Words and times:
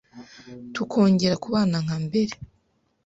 tukongera 0.73 1.35
kubana 1.43 1.77
nka 1.85 1.97
mbere. 2.05 2.33